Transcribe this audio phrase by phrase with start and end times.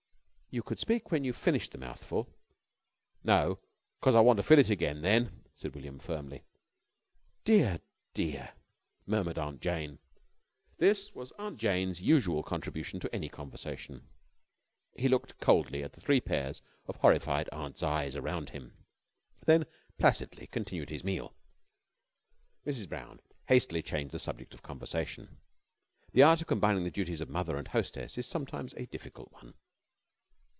[0.53, 2.27] "You could speak when you've finished the mouthful."
[3.23, 3.59] "No.
[4.01, 6.43] 'Cause I want to fill it again then," said William, firmly.
[7.45, 7.79] "Dear,
[8.13, 8.51] dear!"
[9.05, 9.99] murmured Aunt Jane.
[10.77, 14.09] This was Aunt Jane's usual contribution to any conversation.
[14.97, 18.73] He looked coldly at the three pairs of horrified aunts' eyes around him,
[19.45, 19.65] then
[19.97, 21.33] placidly continued his meal.
[22.67, 22.89] Mrs.
[22.89, 25.37] Brown hastily changed the subject of conversation.
[26.11, 29.53] The art of combining the duties of mother and hostess is sometimes a difficult one.